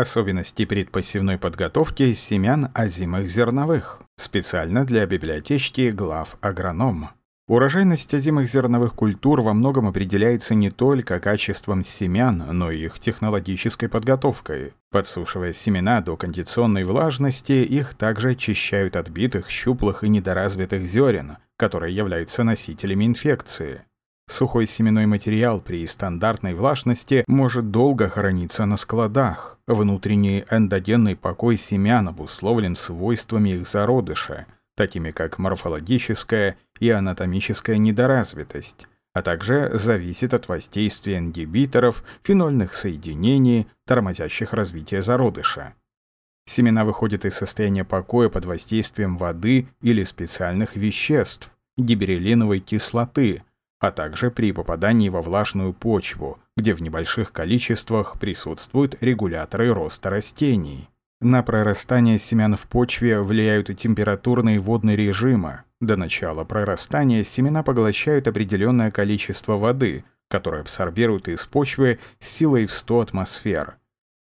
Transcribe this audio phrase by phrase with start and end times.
[0.00, 4.02] Особенности предпосевной подготовки семян озимых зерновых.
[4.18, 7.08] Специально для библиотечки глав агроном.
[7.48, 13.88] Урожайность озимых зерновых культур во многом определяется не только качеством семян, но и их технологической
[13.88, 14.74] подготовкой.
[14.90, 21.96] Подсушивая семена до кондиционной влажности, их также очищают от битых, щуплых и недоразвитых зерен, которые
[21.96, 23.80] являются носителями инфекции.
[24.28, 29.58] Сухой семенной материал при стандартной влажности может долго храниться на складах.
[29.66, 39.22] Внутренний эндогенный покой семян обусловлен свойствами их зародыша, такими как морфологическая и анатомическая недоразвитость, а
[39.22, 45.74] также зависит от воздействия ингибиторов, фенольных соединений, тормозящих развитие зародыша.
[46.44, 53.42] Семена выходят из состояния покоя под воздействием воды или специальных веществ, гиберелиновой кислоты,
[53.78, 60.88] а также при попадании во влажную почву, где в небольших количествах присутствуют регуляторы роста растений.
[61.20, 65.62] На прорастание семян в почве влияют и температурные и водные режимы.
[65.80, 73.00] До начала прорастания семена поглощают определенное количество воды, которое абсорбируют из почвы силой в 100
[73.00, 73.76] атмосфер.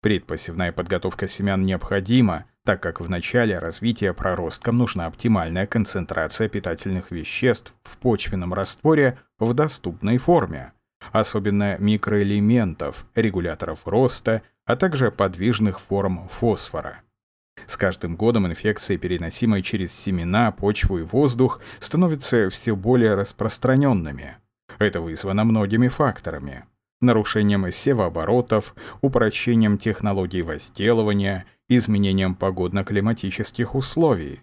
[0.05, 7.73] Предпосевная подготовка семян необходима, так как в начале развития проросткам нужна оптимальная концентрация питательных веществ
[7.85, 10.75] в почвенном растворе в доступной форме,
[11.11, 17.01] особенно микроэлементов, регуляторов роста, а также подвижных форм фосфора.
[17.65, 24.37] С каждым годом инфекции, переносимые через семена, почву и воздух, становятся все более распространенными.
[24.79, 26.67] Это вызвано многими факторами
[27.05, 34.41] нарушением севооборотов, упрощением технологий возделывания, изменением погодно-климатических условий.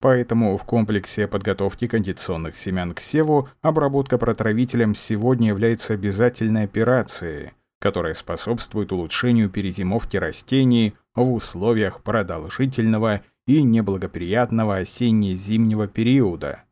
[0.00, 8.14] Поэтому в комплексе подготовки кондиционных семян к севу обработка протравителем сегодня является обязательной операцией, которая
[8.14, 16.64] способствует улучшению перезимовки растений в условиях продолжительного и неблагоприятного осенне-зимнего периода.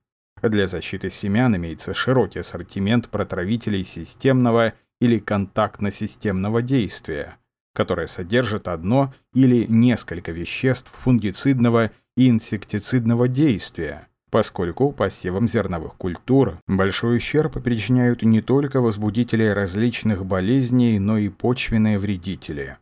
[0.42, 7.37] Для защиты семян имеется широкий ассортимент протравителей системного или контактно-системного действия,
[7.75, 17.19] которое содержит одно или несколько веществ фунгицидного и инсектицидного действия, поскольку посевам зерновых культур большой
[17.19, 22.78] ущерб причиняют не только возбудители различных болезней, но и почвенные вредители.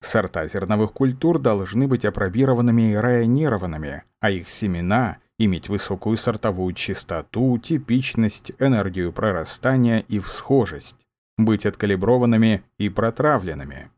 [0.00, 7.58] Сорта зерновых культур должны быть апробированными и районированными, а их семена— иметь высокую сортовую чистоту,
[7.58, 10.96] типичность, энергию прорастания и всхожесть
[11.38, 13.90] быть откалиброванными и протравленными.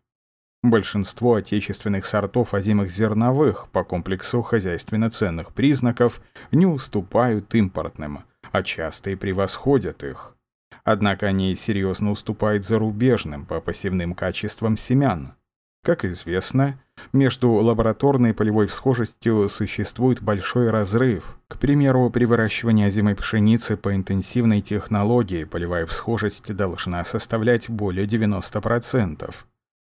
[0.62, 6.20] Большинство отечественных сортов озимых зерновых по комплексу хозяйственно ценных признаков
[6.52, 10.36] не уступают импортным, а часто и превосходят их.
[10.84, 15.34] Однако они серьезно уступают зарубежным по посевным качествам семян.
[15.82, 16.78] Как известно,
[17.12, 21.36] между лабораторной и полевой всхожестью существует большой разрыв.
[21.48, 29.34] К примеру, при выращивании озимой пшеницы по интенсивной технологии полевая всхожесть должна составлять более 90%.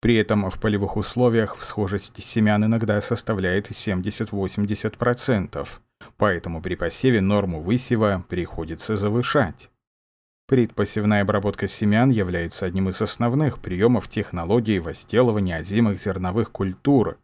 [0.02, 5.68] При этом в полевых условиях всхожесть семян иногда составляет 70-80%,
[6.18, 9.70] поэтому при посеве норму высева приходится завышать.
[10.48, 17.18] Предпосевная обработка семян является одним из основных приемов технологии возделывания озимых зерновых культур,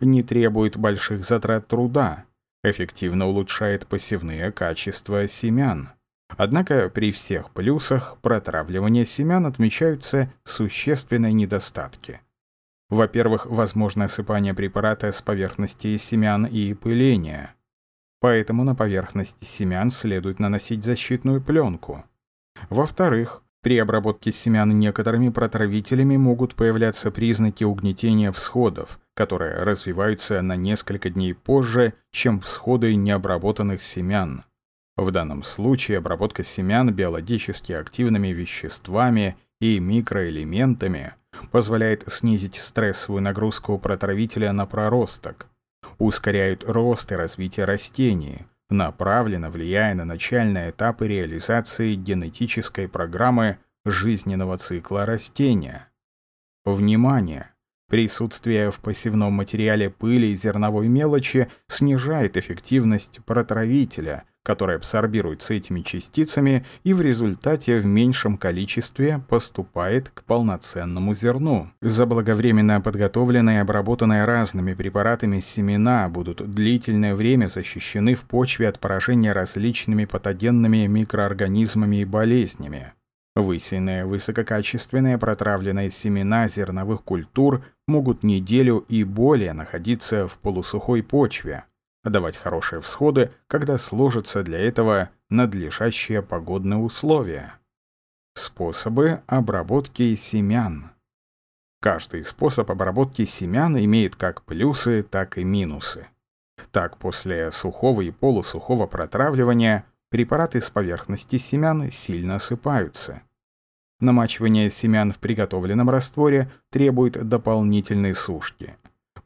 [0.00, 2.24] не требует больших затрат труда,
[2.62, 5.90] эффективно улучшает посевные качества семян.
[6.28, 12.20] Однако при всех плюсах протравливания семян отмечаются существенные недостатки.
[12.90, 17.54] Во-первых, возможно осыпание препарата с поверхности семян и пыление.
[18.20, 22.04] Поэтому на поверхности семян следует наносить защитную пленку.
[22.70, 31.10] Во-вторых, при обработке семян некоторыми протравителями могут появляться признаки угнетения всходов, которые развиваются на несколько
[31.10, 34.44] дней позже, чем всходы необработанных семян.
[34.96, 41.14] В данном случае обработка семян биологически активными веществами и микроэлементами
[41.50, 45.48] позволяет снизить стрессовую нагрузку протравителя на проросток,
[45.98, 55.06] ускоряют рост и развитие растений, направленно влияя на начальные этапы реализации генетической программы жизненного цикла
[55.06, 55.88] растения.
[56.64, 57.50] Внимание!
[57.88, 66.64] Присутствие в посевном материале пыли и зерновой мелочи снижает эффективность протравителя– который абсорбируется этими частицами
[66.84, 71.72] и в результате в меньшем количестве поступает к полноценному зерну.
[71.82, 79.32] Заблаговременно подготовленные и обработанные разными препаратами семена будут длительное время защищены в почве от поражения
[79.32, 82.92] различными патогенными микроорганизмами и болезнями.
[83.34, 91.64] Высеянные высококачественные протравленные семена зерновых культур могут неделю и более находиться в полусухой почве,
[92.10, 97.54] давать хорошие всходы, когда сложатся для этого надлежащие погодные условия.
[98.34, 100.90] Способы обработки семян.
[101.80, 106.06] Каждый способ обработки семян имеет как плюсы, так и минусы.
[106.70, 113.22] Так, после сухого и полусухого протравливания препараты с поверхности семян сильно осыпаются.
[114.00, 118.76] Намачивание семян в приготовленном растворе требует дополнительной сушки.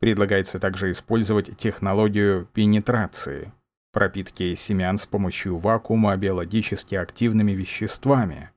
[0.01, 3.53] Предлагается также использовать технологию пенетрации,
[3.93, 8.51] пропитки семян с помощью вакуума биологически активными веществами.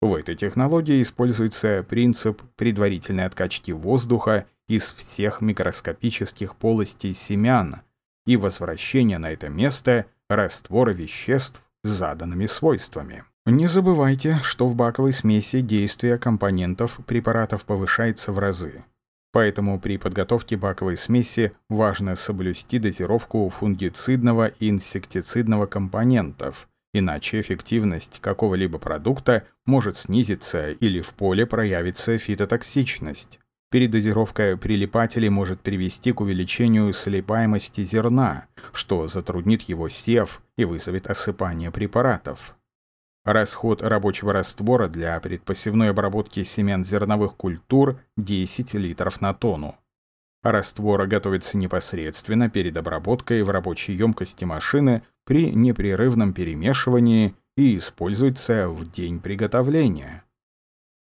[0.00, 7.82] В этой технологии используется принцип предварительной откачки воздуха из всех микроскопических полостей семян
[8.26, 13.22] и возвращения на это место раствора веществ с заданными свойствами.
[13.46, 18.84] Не забывайте, что в баковой смеси действие компонентов препаратов повышается в разы.
[19.32, 28.78] Поэтому при подготовке баковой смеси важно соблюсти дозировку фунгицидного и инсектицидного компонентов, иначе эффективность какого-либо
[28.78, 33.40] продукта может снизиться или в поле проявится фитотоксичность.
[33.70, 38.44] Передозировка прилипателей может привести к увеличению слипаемости зерна,
[38.74, 42.54] что затруднит его сев и вызовет осыпание препаратов.
[43.24, 49.76] Расход рабочего раствора для предпосевной обработки семян зерновых культур 10 литров на тонну.
[50.42, 58.90] Раствор готовится непосредственно перед обработкой в рабочей емкости машины при непрерывном перемешивании и используется в
[58.90, 60.24] день приготовления.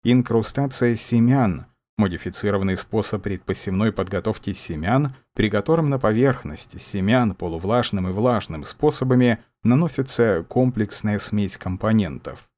[0.02, 1.66] Инкрустация семян–
[2.00, 10.44] модифицированный способ предпосевной подготовки семян, при котором на поверхность семян полувлажным и влажным способами наносится
[10.48, 12.48] комплексная смесь компонентов.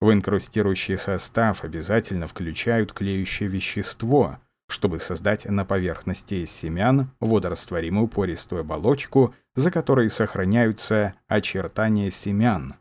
[0.00, 4.38] В инкрустирующий состав обязательно включают клеющее вещество,
[4.68, 12.74] чтобы создать на поверхности семян водорастворимую пористую оболочку, за которой сохраняются очертания семян.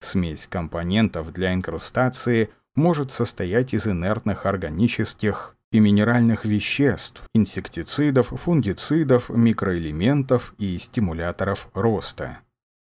[0.00, 10.54] Смесь компонентов для инкрустации может состоять из инертных органических и минеральных веществ, инсектицидов, фунгицидов, микроэлементов
[10.58, 12.38] и стимуляторов роста.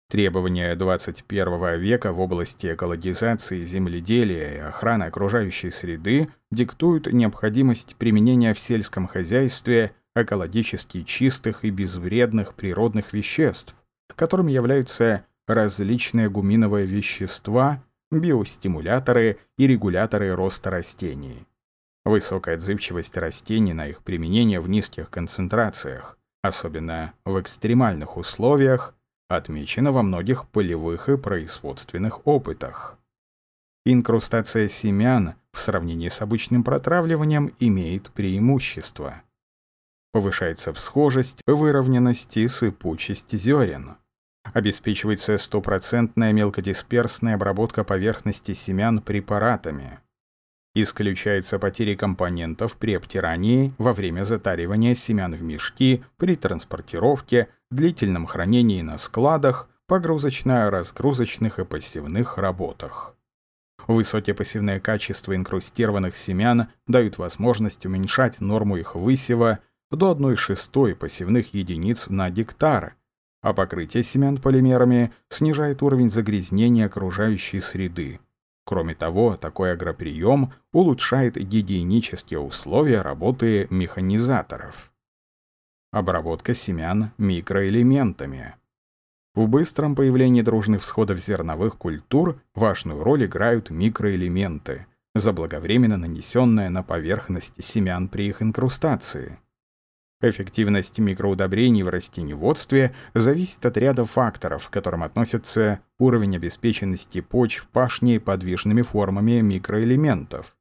[0.09, 8.59] Требования 21 века в области экологизации земледелия и охраны окружающей среды диктуют необходимость применения в
[8.59, 13.75] сельском хозяйстве экологически чистых и безвредных природных веществ,
[14.15, 17.83] которыми являются различные гуминовые вещества,
[18.19, 21.47] биостимуляторы и регуляторы роста растений.
[22.05, 28.93] Высокая отзывчивость растений на их применение в низких концентрациях, особенно в экстремальных условиях,
[29.29, 32.97] отмечено во многих полевых и производственных опытах.
[33.85, 39.21] Инкрустация семян в сравнении с обычным протравливанием имеет преимущество.
[40.11, 43.95] Повышается всхожесть, выровненность и сыпучесть зерен.
[44.51, 49.99] Обеспечивается стопроцентная мелкодисперсная обработка поверхности семян препаратами.
[50.75, 58.81] Исключается потеря компонентов при обтирании во время затаривания семян в мешки, при транспортировке, длительном хранении
[58.81, 63.15] на складах, погрузочно-разгрузочных и пассивных работах.
[63.87, 69.59] Высокие пассивные качества инкрустированных семян дают возможность уменьшать норму их высева
[69.91, 72.95] до 1,6 пассивных единиц на гектар,
[73.43, 78.19] а покрытие семян полимерами снижает уровень загрязнения окружающей среды.
[78.65, 84.91] Кроме того, такой агроприем улучшает гигиенические условия работы механизаторов.
[85.91, 88.55] Обработка семян микроэлементами.
[89.35, 97.61] В быстром появлении дружных всходов зерновых культур важную роль играют микроэлементы, заблаговременно нанесенные на поверхность
[97.61, 99.37] семян при их инкрустации.
[100.23, 108.19] Эффективность микроудобрений в растеневодстве зависит от ряда факторов, к которым относятся уровень обеспеченности почв пашней
[108.19, 110.55] подвижными формами микроэлементов,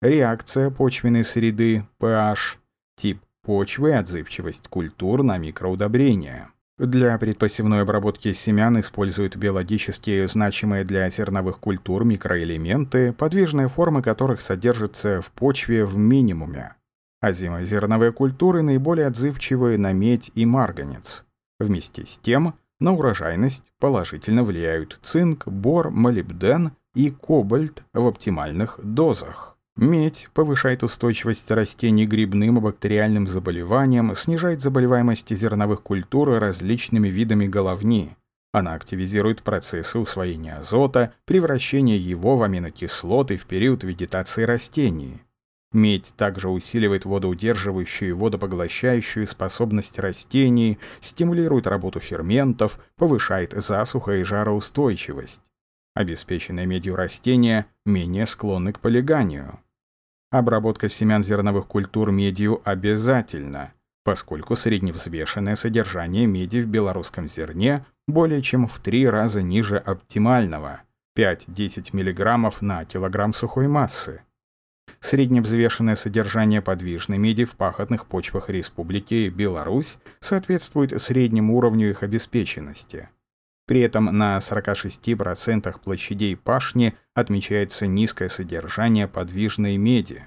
[0.00, 2.58] реакция почвенной среды, pH,
[2.94, 6.52] тип почвы, отзывчивость культур на микроудобрения.
[6.78, 15.20] Для предпосевной обработки семян используют биологически значимые для зерновых культур микроэлементы, подвижные формы которых содержатся
[15.20, 16.76] в почве в минимуме.
[17.20, 21.24] Озимозерновые культуры наиболее отзывчивые на медь и марганец.
[21.58, 29.58] Вместе с тем на урожайность положительно влияют цинк, бор, молибден и кобальт в оптимальных дозах.
[29.76, 38.10] Медь повышает устойчивость растений грибным и бактериальным заболеваниям, снижает заболеваемость зерновых культур различными видами головни.
[38.52, 45.22] Она активизирует процессы усвоения азота, превращения его в аминокислоты в период вегетации растений.
[45.72, 55.42] Медь также усиливает водоудерживающую и водопоглощающую способность растений, стимулирует работу ферментов, повышает засуху и жароустойчивость.
[55.94, 59.60] Обеспеченные медью растения менее склонны к полиганию.
[60.32, 63.72] Обработка семян зерновых культур медью обязательна,
[64.04, 70.82] поскольку средневзвешенное содержание меди в белорусском зерне более чем в три раза ниже оптимального–
[71.18, 74.22] 5-10 мг на килограмм сухой массы.
[74.98, 83.08] Средневзвешенное содержание подвижной меди в пахотных почвах Республики Беларусь соответствует среднему уровню их обеспеченности.
[83.66, 90.26] При этом на 46% площадей пашни отмечается низкое содержание подвижной меди.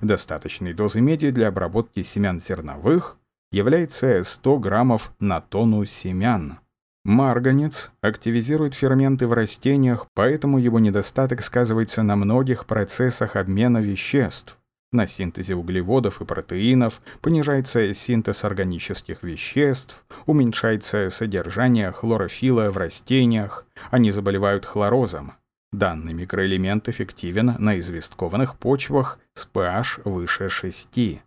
[0.00, 3.18] Достаточной дозой меди для обработки семян зерновых
[3.52, 6.60] является 100 граммов на тонну семян.
[7.04, 14.58] Марганец активизирует ферменты в растениях, поэтому его недостаток сказывается на многих процессах обмена веществ.
[14.90, 24.10] На синтезе углеводов и протеинов понижается синтез органических веществ, уменьшается содержание хлорофила в растениях, они
[24.10, 25.34] заболевают хлорозом.
[25.72, 31.20] Данный микроэлемент эффективен на известкованных почвах с pH выше 6.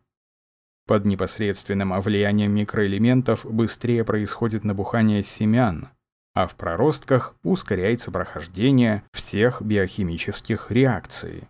[0.92, 5.88] Под непосредственным влиянием микроэлементов быстрее происходит набухание семян,
[6.36, 11.46] а в проростках ускоряется прохождение всех биохимических реакций.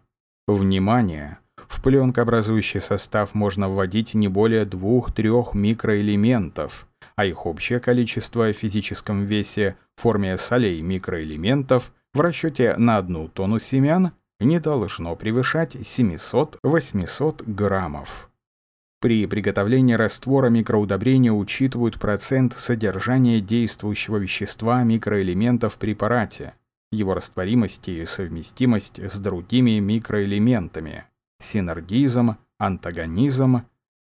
[0.45, 1.39] Внимание!
[1.57, 9.25] В пленкообразующий состав можно вводить не более 2-3 микроэлементов, а их общее количество в физическом
[9.25, 17.51] весе в форме солей микроэлементов в расчете на одну тонну семян не должно превышать 700-800
[17.51, 18.30] граммов.
[19.01, 26.53] При приготовлении раствора микроудобрения учитывают процент содержания действующего вещества микроэлементов в препарате,
[26.91, 31.05] его растворимость и совместимость с другими микроэлементами,
[31.39, 33.63] синергизм, антагонизм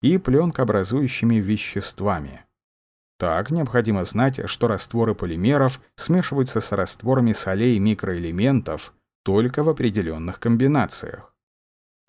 [0.01, 2.46] и пленкообразующими веществами.
[3.19, 8.93] Так, необходимо знать, что растворы полимеров смешиваются с растворами солей микроэлементов
[9.24, 11.31] только в определенных комбинациях.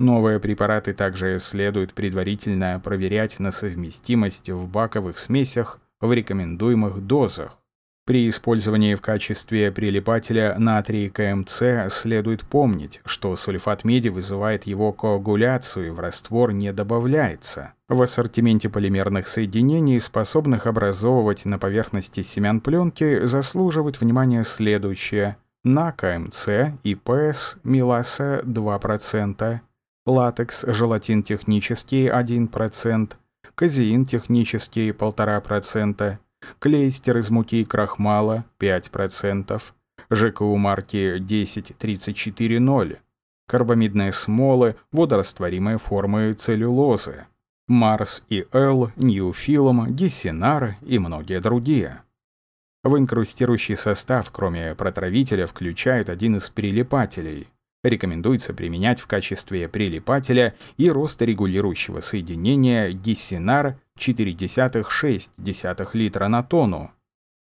[0.00, 7.58] Новые препараты также следует предварительно проверять на совместимость в баковых смесях в рекомендуемых дозах.
[8.06, 15.88] При использовании в качестве прилипателя натрий КМЦ следует помнить, что сульфат меди вызывает его коагуляцию
[15.88, 17.74] и в раствор не добавляется.
[17.86, 25.36] В ассортименте полимерных соединений, способных образовывать на поверхности семян пленки, заслуживает внимания следующее.
[25.62, 29.60] На КМЦ и ПС миласа 2%,
[30.06, 33.12] латекс, желатин технический 1%,
[33.54, 36.18] казеин технический 1,5%,
[36.58, 39.62] клейстер из муки и крахмала 5%,
[40.10, 42.98] ЖКУ марки 10340,
[43.46, 47.26] карбамидные смолы, водорастворимые формы целлюлозы,
[47.68, 52.02] Марс и Л, Ньюфилм, Диссинар и многие другие.
[52.82, 57.48] В инкрустирующий состав, кроме протравителя, включают один из прилипателей–
[57.82, 66.90] Рекомендуется применять в качестве прилипателя и росторегулирующего соединения Гиссинар 0,4-0,6 литра на тонну,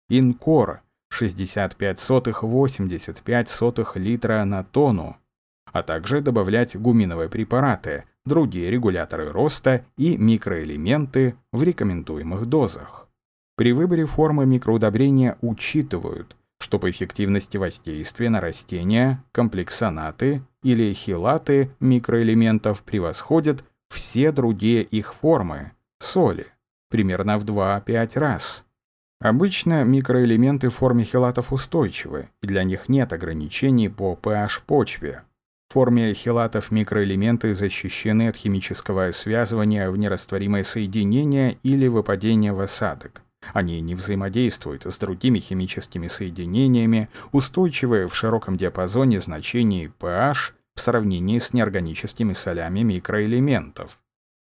[0.09, 0.81] Инкор
[1.13, 5.17] 65,85 литра на тонну,
[5.71, 13.07] а также добавлять гуминовые препараты, другие регуляторы роста и микроэлементы в рекомендуемых дозах.
[13.55, 22.83] При выборе формы микроудобрения учитывают что по эффективности воздействия на растения комплексонаты или хилаты микроэлементов
[22.83, 26.47] превосходят все другие их формы, соли,
[26.89, 28.65] примерно в 2-5 раз.
[29.19, 35.23] Обычно микроэлементы в форме хилатов устойчивы, и для них нет ограничений по pH-почве.
[35.69, 43.21] В форме хилатов микроэлементы защищены от химического связывания в нерастворимое соединение или выпадения в осадок.
[43.53, 51.39] Они не взаимодействуют с другими химическими соединениями, устойчивые в широком диапазоне значений pH в сравнении
[51.39, 53.99] с неорганическими солями микроэлементов.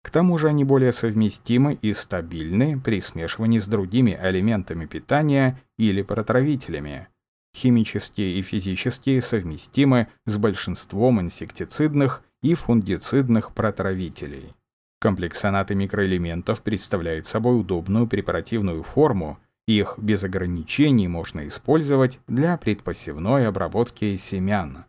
[0.03, 6.01] К тому же они более совместимы и стабильны при смешивании с другими элементами питания или
[6.01, 7.07] протравителями.
[7.55, 14.53] Химические и физические совместимы с большинством инсектицидных и фунгицидных протравителей.
[15.03, 24.15] Комплексонаты микроэлементов представляют собой удобную препаративную форму, их без ограничений можно использовать для предпосевной обработки
[24.15, 24.85] семян.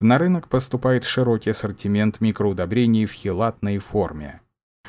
[0.00, 4.40] На рынок поступает широкий ассортимент микроудобрений в хелатной форме.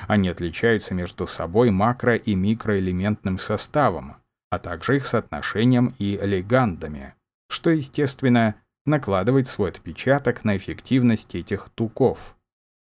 [0.07, 4.15] Они отличаются между собой макро- и микроэлементным составом,
[4.49, 7.13] а также их соотношением и легандами,
[7.47, 8.55] что, естественно,
[8.87, 12.35] накладывает свой отпечаток на эффективность этих туков.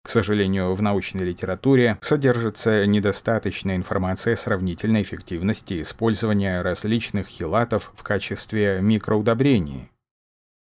[0.03, 8.03] К сожалению, в научной литературе содержится недостаточная информация о сравнительной эффективности использования различных хилатов в
[8.03, 9.91] качестве микроудобрений.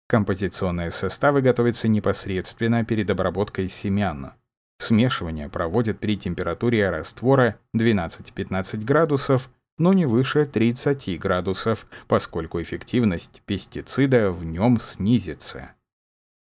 [0.08, 4.32] Композиционные составы готовятся непосредственно перед обработкой семян.
[4.78, 14.30] Смешивание проводят при температуре раствора 12-15 градусов, но не выше 30 градусов, поскольку эффективность пестицида
[14.30, 15.72] в нем снизится.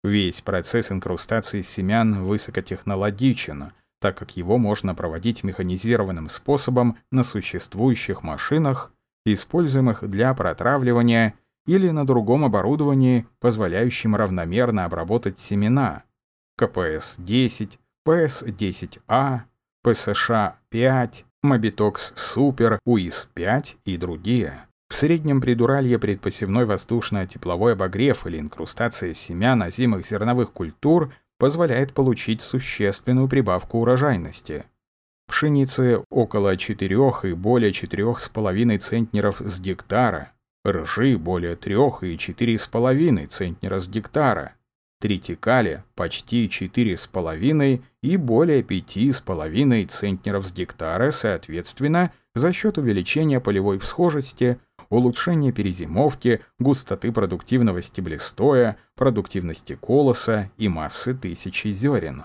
[0.03, 8.93] Весь процесс инкрустации семян высокотехнологичен, так как его можно проводить механизированным способом на существующих машинах,
[9.25, 11.35] используемых для протравливания
[11.67, 16.03] или на другом оборудовании, позволяющем равномерно обработать семена.
[16.59, 19.43] КПС-10, ПС-10А,
[19.85, 24.67] ПСШ-5, Мобитокс Супер, УИС-5 и другие.
[24.93, 33.27] В среднем придуралье предпосевной воздушно-тепловой обогрев или инкрустация семян озимых зерновых культур позволяет получить существенную
[33.27, 34.67] прибавку урожайности.
[35.27, 40.33] Пшеницы около 4 и более 4,5 центнеров с гектара,
[40.69, 44.53] ржи более 3 и 4,5 центнера с гектара,
[45.01, 54.59] тритикали почти 4,5 и более 5,5 центнеров с гектара, соответственно, за счет увеличения полевой всхожести–
[54.97, 62.25] улучшение перезимовки, густоты продуктивного стеблестоя, продуктивности колоса и массы тысячи зерен.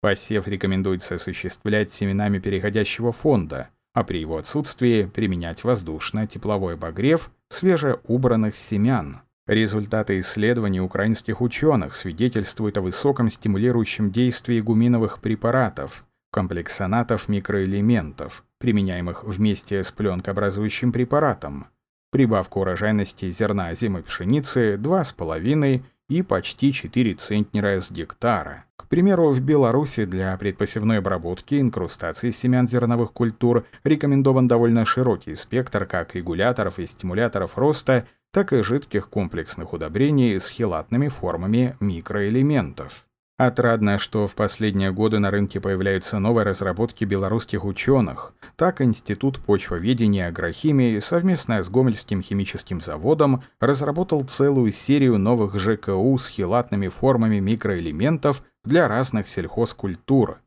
[0.00, 9.20] Посев рекомендуется осуществлять семенами переходящего фонда, а при его отсутствии применять воздушно-тепловой обогрев свежеубранных семян.
[9.46, 19.82] Результаты исследований украинских ученых свидетельствуют о высоком стимулирующем действии гуминовых препаратов, комплексонатов микроэлементов, применяемых вместе
[19.84, 21.66] с пленкообразующим препаратом,
[22.12, 28.66] Прибавка урожайности зерна зимой пшеницы 2,5 и почти 4 центнера с гектара.
[28.76, 35.86] К примеру, в Беларуси для предпосевной обработки инкрустации семян зерновых культур рекомендован довольно широкий спектр
[35.86, 43.06] как регуляторов и стимуляторов роста, так и жидких комплексных удобрений с хелатными формами микроэлементов.
[43.44, 48.34] Отрадно, что в последние годы на рынке появляются новые разработки белорусских ученых.
[48.54, 56.16] Так Институт почвоведения и агрохимии совместно с Гомельским химическим заводом разработал целую серию новых ЖКУ
[56.18, 60.38] с хелатными формами микроэлементов для разных сельхозкультур.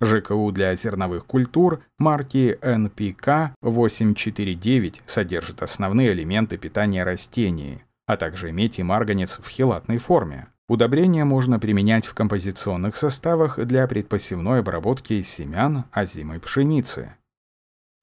[0.00, 8.78] ЖКУ для зерновых культур марки NPK 849 содержит основные элементы питания растений, а также медь
[8.78, 10.48] и марганец в хелатной форме.
[10.70, 17.16] Удобрения можно применять в композиционных составах для предпосевной обработки семян озимой пшеницы.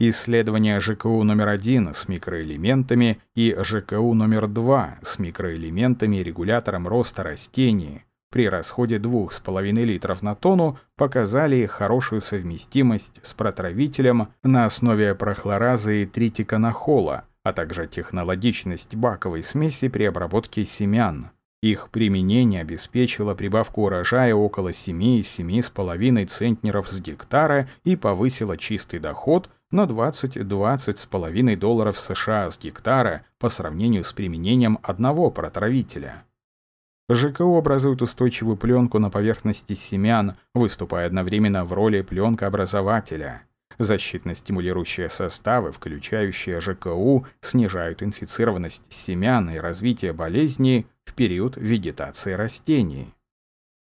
[0.01, 7.23] Исследования ЖКУ номер 1 с микроэлементами и ЖКУ номер 2 с микроэлементами и регулятором роста
[7.23, 16.03] растений при расходе 2,5 литров на тонну показали хорошую совместимость с протравителем на основе прохлоразы
[16.03, 21.31] и тритиконахола, а также технологичность баковой смеси при обработке семян.
[21.67, 29.83] Их применение обеспечило прибавку урожая около 7-7,5 центнеров с гектара и повысило чистый доход на
[29.83, 36.23] 20-20,5 долларов США с гектара по сравнению с применением одного протравителя.
[37.11, 43.41] ЖКО образует устойчивую пленку на поверхности семян, выступая одновременно в роли пленкообразователя.
[43.77, 53.13] Защитно-стимулирующие составы, включающие ЖКУ, снижают инфицированность семян и развитие болезней в период вегетации растений.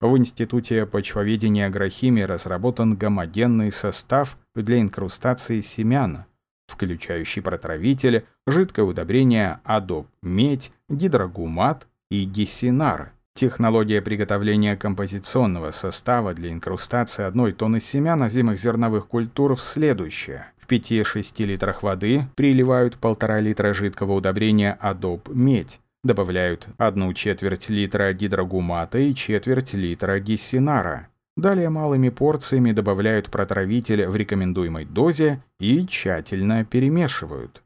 [0.02, 6.26] В Институте почвоведения агрохимии разработан гомогенный состав для инкрустации семян,
[6.68, 13.14] включающий протравитель, жидкое удобрение адоб медь, гидрогумат и гессинар.
[13.36, 20.52] Технология приготовления композиционного состава для инкрустации одной тонны семян озимых зерновых культур следующая.
[20.60, 28.14] В 5-6 литрах воды приливают 1,5 литра жидкого удобрения адоб медь, добавляют 1 четверть литра
[28.14, 31.10] гидрогумата и четверть литра гессинара.
[31.36, 37.64] Далее малыми порциями добавляют протравитель в рекомендуемой дозе и тщательно перемешивают.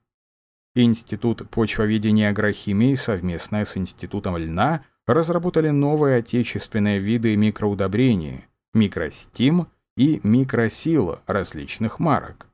[0.76, 11.20] Институт почвоведения агрохимии совместно с Институтом льна– разработали новые отечественные виды микроудобрений, микростим и микросил
[11.26, 12.47] различных марок.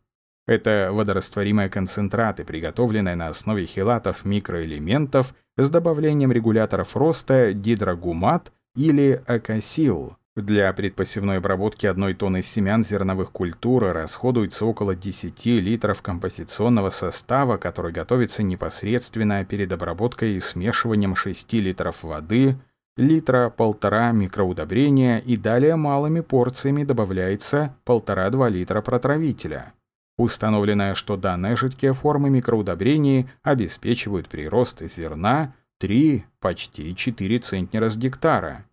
[0.45, 10.17] Это водорастворимые концентраты, приготовленные на основе хелатов микроэлементов с добавлением регуляторов роста дидрогумат или акасил.
[10.36, 17.91] Для предпосевной обработки одной тонны семян зерновых культур расходуется около 10 литров композиционного состава, который
[17.91, 22.58] готовится непосредственно перед обработкой и смешиванием 6 литров воды,
[22.97, 29.73] литра полтора микроудобрения и далее малыми порциями добавляется 1,5-2 литра протравителя.
[30.17, 38.65] Установлено, что данные жидкие формы микроудобрений обеспечивают прирост зерна 3, почти 4 центнера с гектара.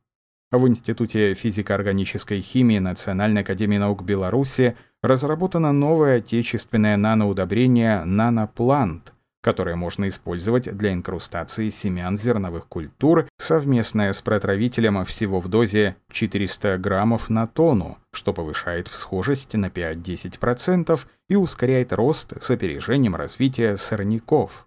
[0.50, 10.09] В Институте физико-органической химии Национальной академии наук Беларуси разработано новое отечественное наноудобрение «Наноплант», которое можно
[10.09, 17.46] использовать для инкрустации семян зерновых культур, совместное с протравителем всего в дозе 400 граммов на
[17.46, 24.66] тонну, что повышает всхожесть на 5-10% и ускоряет рост с опережением развития сорняков.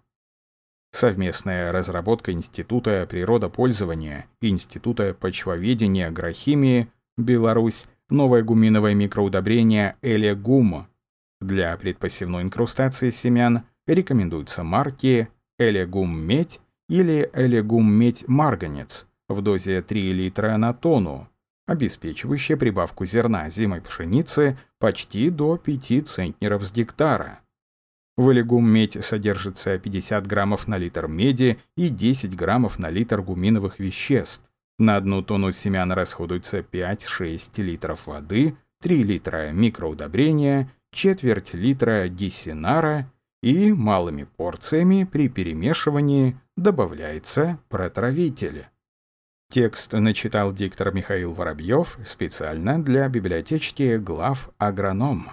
[0.92, 10.86] Совместная разработка Института природопользования и Института почвоведения агрохимии Беларусь новое гуминовое микроудобрение Элегум
[11.40, 20.12] для предпосевной инкрустации семян– рекомендуются марки Элегум Медь или Элегум Медь Марганец в дозе 3
[20.12, 21.28] литра на тонну,
[21.66, 27.40] обеспечивающая прибавку зерна зимой пшеницы почти до 5 центнеров с гектара.
[28.16, 33.80] В Элегум Медь содержится 50 граммов на литр меди и 10 граммов на литр гуминовых
[33.80, 34.44] веществ.
[34.78, 43.10] На одну тонну семян расходуется 5-6 литров воды, 3 литра микроудобрения, четверть литра дисинара
[43.44, 48.68] и малыми порциями при перемешивании добавляется протравитель.
[49.52, 55.28] Текст начитал диктор Михаил Воробьев специально для библиотечки глав агроном.